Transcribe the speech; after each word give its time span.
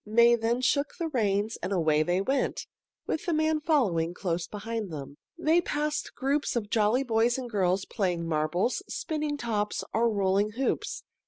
May 0.03 0.33
then 0.33 0.61
shook 0.61 0.95
the 0.97 1.09
reins 1.09 1.59
and 1.61 1.71
away 1.71 2.01
they 2.01 2.21
went, 2.21 2.65
with 3.05 3.27
the 3.27 3.33
man 3.35 3.59
following 3.61 4.15
close 4.15 4.47
behind 4.47 4.89
them. 4.91 5.17
They 5.37 5.61
passed 5.61 6.15
groups 6.15 6.55
of 6.55 6.71
jolly 6.71 7.03
boys 7.03 7.37
and 7.37 7.47
girls 7.47 7.85
playing 7.85 8.27
marbles, 8.27 8.81
spinning 8.89 9.37
tops, 9.37 9.83
or 9.93 10.09
rolling 10.09 10.53
hoops. 10.53 11.03